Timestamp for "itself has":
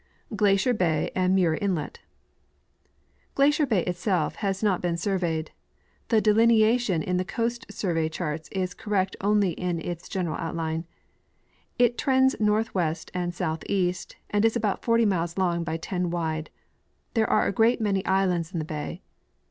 3.85-4.63